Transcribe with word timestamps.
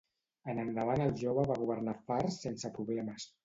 En 0.53 0.61
endavant 0.63 1.03
el 1.05 1.13
jove 1.21 1.45
va 1.53 1.59
governar 1.61 1.97
Fars 2.11 2.43
sense 2.49 2.77
problemes. 2.81 3.33